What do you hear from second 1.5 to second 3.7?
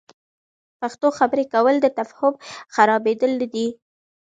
کول، د تفهم خرابیدل نه وي.